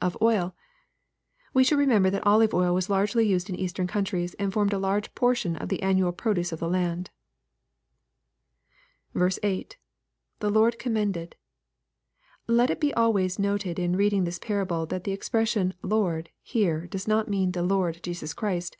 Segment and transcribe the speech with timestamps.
[0.00, 0.52] [Of oU.]
[1.52, 3.88] We should remember that olive oil was largely used in eastern.
[3.88, 7.10] countries, and formed a large portion of the annual pro duce of the land.
[9.16, 9.76] 8.—
[10.38, 11.34] [The lord commended.]
[12.46, 17.08] Let it be always noted in reading this parable, that the expression" lord" here, does
[17.08, 18.76] not mean the Lord Jesus Christ.